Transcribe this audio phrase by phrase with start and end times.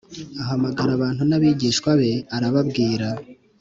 [0.43, 3.07] Ahamagara abantu n abigishwa be arababwira